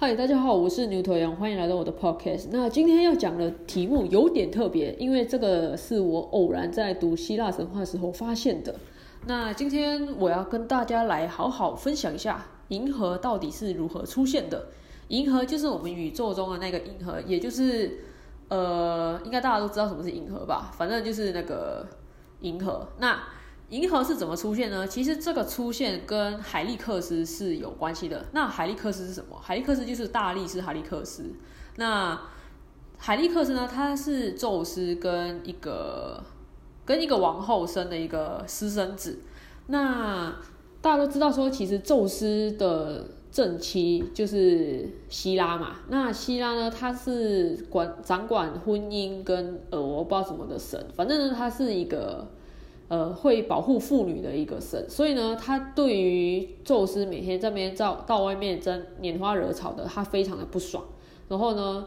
[0.00, 2.48] 嗨，大家好，我是牛头羊，欢迎来到我的 podcast。
[2.50, 8.74] 那今天要讲的题目有点特别，因为这个是我偶然在读希腊神话时候发现的。
[9.26, 14.68] 那今天我要跟大家来好好分享一下银河到底是如何出现的。
[15.08, 17.98] 银河就是我们宇宙中的那个银河，也就是
[18.48, 20.72] 呃，应该大家都知道什么是银河吧？
[20.74, 21.86] 反正就是那个
[22.40, 22.88] 银河。
[23.00, 23.18] 那
[23.70, 24.84] 银河是怎么出现呢？
[24.84, 28.26] 其实这个出现跟海利克斯是有关系的。
[28.32, 29.38] 那海利克斯是什么？
[29.40, 31.24] 海利克斯就是大力士海利克斯。
[31.76, 32.20] 那
[32.98, 33.68] 海利克斯呢？
[33.72, 36.20] 他是宙斯跟一个
[36.84, 39.20] 跟一个王后生的一个私生子。
[39.68, 40.34] 那
[40.82, 45.76] 大家都知道说，其实宙斯的正妻就是希拉嘛。
[45.88, 52.26] 那希拉呢，他是管掌管婚姻跟呃，我不知道什么的神，反正呢，他是一个。
[52.90, 60.82] 呃，会保护妇女的一个神，所以呢，他对于宙斯每天在边到到外面争拈花惹草的，他非常的不爽。
[61.28, 61.86] 然后呢，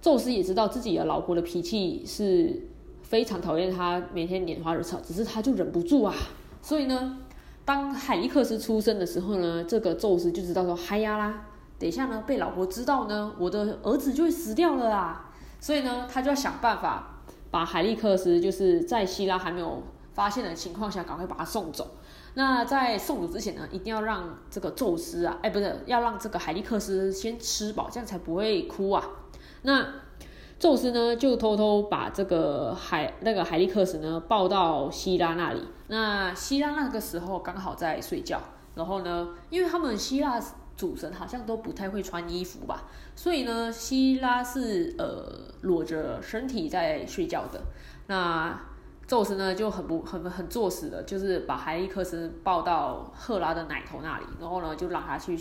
[0.00, 2.68] 宙斯也知道自己的老婆的脾气是
[3.02, 6.14] 非常讨厌他每天拈花惹草，只是他就忍不住啊。
[6.62, 7.18] 所以呢，
[7.64, 11.46] 当海利克斯出生的时候呢，这个宙斯就知道说，嗨呀啦，
[11.80, 15.32] 等一下呢被老婆知道呢，我的儿子就会死掉了啊。
[15.58, 19.82] 所以呢，他就要想办法把海利克斯就是在希腊还没有。
[20.14, 21.96] 发现的情况下，赶快把他送走。
[22.36, 29.04] 那在送走之前呢，一定要让这个宙斯啊，哎，不是，要让这个海利克斯先吃饱，这样才不会哭啊。
[29.62, 29.86] 那
[30.58, 35.62] 宙斯呢，就偷偷把这个海那个海利克斯呢抱到希拉那里。
[35.88, 38.40] 那希拉那个时候刚好在睡觉，
[38.74, 40.40] 然后呢，因为他们希腊
[40.76, 42.84] 主神好像都不太会穿衣服吧，
[43.14, 47.60] 所以呢，希拉是呃裸着身体在睡觉的。
[48.08, 48.60] 那
[49.06, 55.38] 宙斯呢就很不很很作死的，就是把海利克斯抱到赫拉的奶头那里，然后呢就让他去，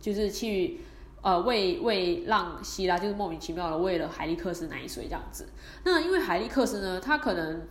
[0.00, 0.80] 就是去
[1.20, 5.48] 呃喂喂让希拉就是莫名其妙的喂了海利克斯奶水这样子。
[5.84, 7.62] 那因为海利克斯呢，他可能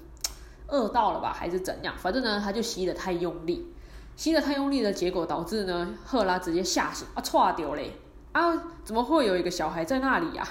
[0.68, 1.96] 饿到了吧，还是怎样？
[1.98, 3.74] 反正呢他就吸的太用力，
[4.18, 7.94] 吸的太用力的结果导致呢赫拉直接吓醒啊，错丢嘞
[8.34, 8.54] 啊，
[8.84, 10.46] 怎么会有一个小孩在那里呀？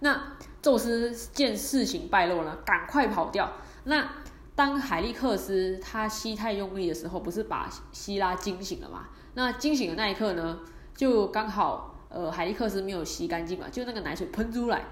[0.00, 3.52] 那宙斯见事情败露了，赶快跑掉。
[3.84, 4.10] 那
[4.54, 9.08] 当海利克斯他吸太用力的时候，不是把希拉惊醒了嘛？
[9.34, 10.60] 那惊醒的那一刻呢，
[10.96, 14.84] 就刚好呃海利克斯没有吸干净嘛，就那个奶水喷出来。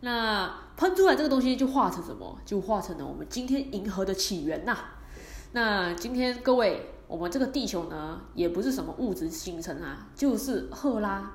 [0.00, 2.38] 那喷出来这个东西就化成什么？
[2.44, 4.76] 就化成了我们今天银河的起源呐。
[5.52, 11.30] 那今天各位，我们这个地球呢，也不是什么物质形成啊，就是赫拉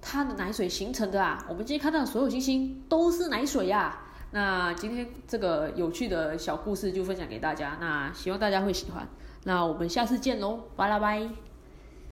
[0.00, 1.44] 它的奶水形成的啊。
[1.48, 4.04] 我们今天看到的所有星星都是奶水呀。
[4.32, 9.06] 那今天这个有趣的小故事就分享给大家，那希望大家会喜欢。
[9.44, 11.51] 那我们下次见喽，拜了拜。